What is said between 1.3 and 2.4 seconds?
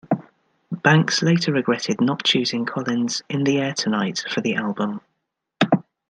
regretted not